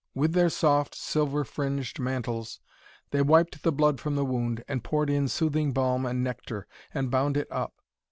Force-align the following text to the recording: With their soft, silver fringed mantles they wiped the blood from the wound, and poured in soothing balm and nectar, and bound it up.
With 0.15 0.33
their 0.33 0.49
soft, 0.49 0.95
silver 0.95 1.43
fringed 1.43 1.99
mantles 1.99 2.59
they 3.11 3.21
wiped 3.21 3.61
the 3.61 3.71
blood 3.71 3.99
from 4.01 4.15
the 4.15 4.25
wound, 4.25 4.63
and 4.67 4.83
poured 4.83 5.11
in 5.11 5.27
soothing 5.27 5.73
balm 5.73 6.07
and 6.07 6.23
nectar, 6.23 6.65
and 6.91 7.11
bound 7.11 7.37
it 7.37 7.47
up. 7.51 7.75